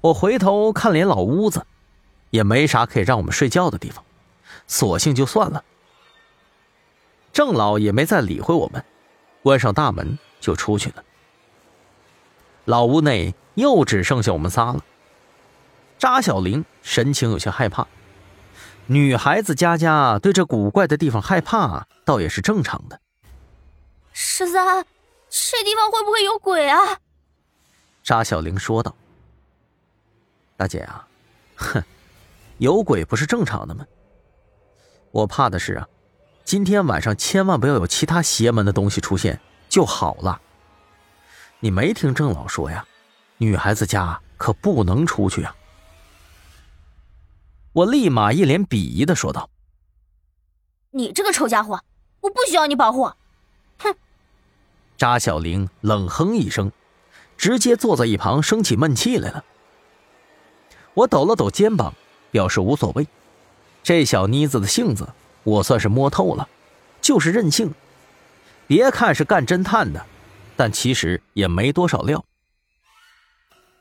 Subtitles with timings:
[0.00, 1.66] 我回头看连老屋子，
[2.30, 4.04] 也没啥可以让我们睡觉的地方，
[4.66, 5.64] 索性就算了。
[7.32, 8.84] 郑老也没再理会我们，
[9.42, 11.02] 关上大门就出去了。
[12.64, 14.84] 老屋内又只剩下我们仨了。
[15.98, 17.88] 扎小玲神情有些害怕，
[18.86, 23.00] 女孩子家家对这古怪的地方害怕，倒也是正常的。
[24.12, 24.84] 十三，
[25.28, 26.98] 这地方会不会有鬼啊？
[28.04, 28.94] 扎小玲说道。
[30.58, 31.06] 大姐啊，
[31.54, 31.80] 哼，
[32.56, 33.86] 有鬼不是正常的吗？
[35.12, 35.88] 我怕的是啊。
[36.44, 40.40] 今天晚上千万不要有其他邪门的东西出现就好了。
[41.60, 42.84] 你没听郑老说呀？
[43.36, 45.54] 女孩子家可不能出去啊！
[47.72, 49.48] 我立马一脸鄙夷的说道
[50.90, 51.80] ：“你这个臭家伙，
[52.20, 53.04] 我不需要你保护。”
[53.78, 53.94] 哼！
[54.96, 56.72] 扎小玲冷哼一声，
[57.36, 59.44] 直接坐在一旁生起闷气来了。
[60.94, 61.94] 我抖了抖肩膀，
[62.30, 63.06] 表示无所谓。
[63.82, 65.08] 这小妮子的性子。
[65.44, 66.46] 我算是摸透了，
[67.00, 67.72] 就是任性。
[68.66, 70.04] 别看是干侦探的，
[70.56, 72.22] 但其实也没多少料。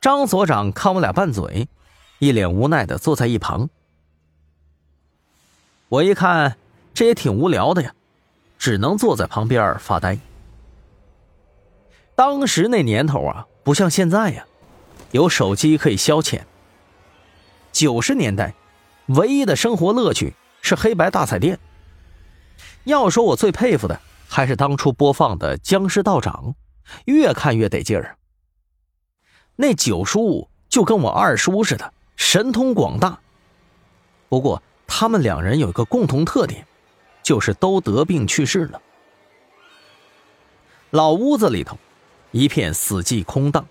[0.00, 1.68] 张所长看我俩拌嘴，
[2.18, 3.68] 一脸无奈的坐在一旁。
[5.88, 6.56] 我一看
[6.92, 7.94] 这也挺无聊的呀，
[8.58, 10.18] 只能坐在旁边发呆。
[12.16, 14.44] 当时那年头啊，不像现在呀，
[15.12, 16.40] 有手机可以消遣。
[17.72, 18.54] 九十年代，
[19.06, 20.34] 唯一的生活乐趣。
[20.64, 21.58] 是黑白大彩电。
[22.84, 26.54] 要说我最佩服的，还是当初播放的《僵尸道长》，
[27.06, 28.16] 越看越得劲儿。
[29.56, 33.18] 那九叔就跟我二叔似的，神通广大。
[34.28, 36.64] 不过他们两人有一个共同特点，
[37.24, 38.80] 就是都得病去世了。
[40.90, 41.76] 老屋子里头，
[42.30, 43.66] 一片死寂空荡，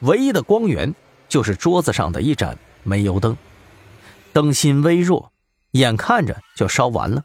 [0.00, 0.94] 唯一的光源
[1.30, 3.36] 就是桌子上的一盏煤油灯，
[4.32, 5.32] 灯芯微弱。
[5.72, 7.24] 眼看着就烧完了，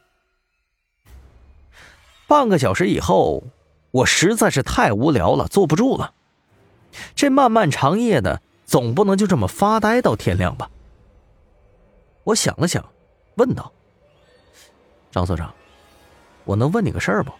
[2.28, 3.44] 半个小时以后，
[3.92, 6.16] 我实在是太无聊了，坐不住了。
[7.14, 10.72] 这漫漫长夜的，总不能就这么发呆到天亮吧？
[12.24, 12.84] 我想了想，
[13.36, 13.72] 问道
[15.12, 15.54] ：“张所长，
[16.46, 17.32] 我能问你个事儿不？”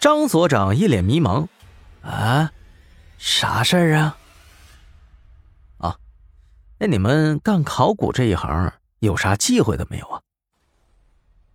[0.00, 1.46] 张所长一脸迷茫
[2.02, 2.50] ：“啊，
[3.16, 4.18] 啥事儿啊？”
[6.84, 10.20] 那你们干考古这一行有啥忌讳的没有啊？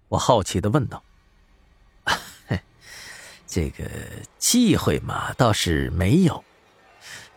[0.08, 1.04] 我好奇的问道。
[3.46, 3.84] 这个
[4.38, 6.46] 忌讳嘛，倒是没有，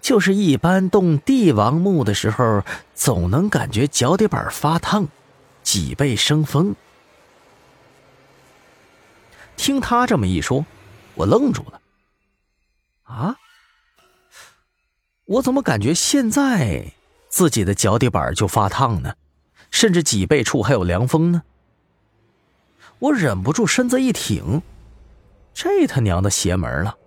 [0.01, 2.63] 就是一般动帝王墓的时候，
[2.95, 5.09] 总能感觉脚底板发烫，
[5.65, 6.77] 脊背生风。
[9.57, 10.65] 听他这么一说，
[11.17, 11.81] 我愣住了。
[13.03, 13.37] 啊？
[15.25, 16.93] 我怎么感觉现在？
[17.31, 19.15] 自己的脚底板就发烫呢，
[19.71, 21.43] 甚至脊背处还有凉风呢。
[22.99, 24.61] 我忍不住身子一挺，
[25.55, 26.99] 这他娘的邪门了！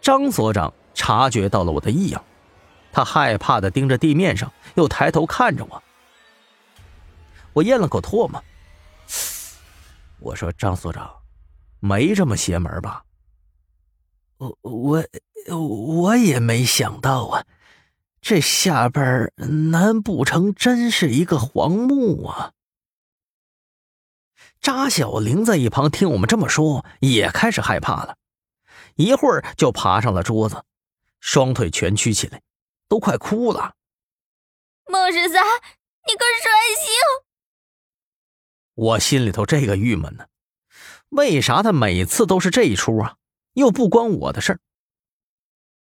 [0.00, 2.24] 张所长察觉到了我的异样，
[2.92, 5.82] 他害怕的盯着地面上，又抬头看着我。
[7.52, 8.42] 我咽了口唾沫，
[10.20, 11.12] 我说：“张所长，
[11.80, 13.04] 没这么邪门吧？”
[14.38, 15.04] 我我
[15.56, 17.44] 我也没想到啊。
[18.24, 22.52] 这下边难不成真是一个黄墓啊？
[24.62, 28.16] 扎小玲在一旁听我们这么说，也开始害怕了，
[28.94, 30.64] 一会儿就爬上了桌子，
[31.20, 32.40] 双腿蜷曲起来，
[32.88, 33.74] 都快哭了。
[34.86, 35.44] 孟十三，
[36.06, 36.94] 你个衰星！
[38.72, 40.28] 我心里头这个郁闷呢，
[41.10, 43.16] 为啥他每次都是这一出啊？
[43.52, 44.60] 又不关我的事儿。